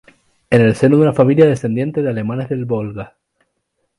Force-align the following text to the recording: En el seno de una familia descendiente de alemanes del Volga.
En 0.49 0.61
el 0.63 0.73
seno 0.75 0.95
de 0.97 1.03
una 1.03 1.13
familia 1.13 1.45
descendiente 1.45 2.01
de 2.01 2.09
alemanes 2.09 2.49
del 2.49 2.65
Volga. 2.65 3.17